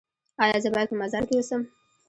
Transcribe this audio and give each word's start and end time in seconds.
ایا 0.43 0.57
زه 0.63 0.69
باید 0.73 0.89
په 0.91 0.95
مزار 1.01 1.23
کې 1.27 1.33
اوسم؟ 1.37 1.61